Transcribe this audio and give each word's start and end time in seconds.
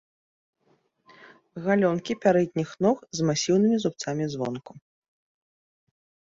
Галёнкі 1.65 2.11
пярэдніх 2.25 2.69
ног 2.87 2.97
з 3.19 3.29
масіўнымі 3.29 3.77
зубцамі 3.87 4.23
звонку. 4.35 4.71